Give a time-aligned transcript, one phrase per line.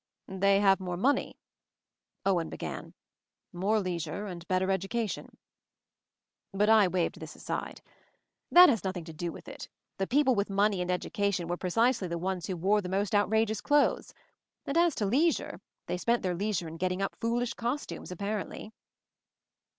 [0.27, 1.37] "They have more money,"
[2.25, 2.95] Owen began,
[3.53, 5.37] "more leisure and better education."
[6.51, 7.81] But I waved this aside.
[8.51, 9.69] "That has nothing to do with it.
[9.99, 13.13] The people with money and education were pre cisely the ones who wore the most
[13.13, 14.11] out rageous clothes.
[14.65, 18.73] And as to leisure— they spent their leisure in getting up foolish cos tumes, apparently."